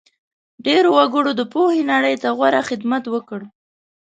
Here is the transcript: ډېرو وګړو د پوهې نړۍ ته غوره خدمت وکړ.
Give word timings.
ډېرو 0.65 0.89
وګړو 0.97 1.31
د 1.35 1.41
پوهې 1.53 1.81
نړۍ 1.93 2.15
ته 2.21 2.27
غوره 2.37 2.61
خدمت 2.69 3.03
وکړ. 3.09 3.39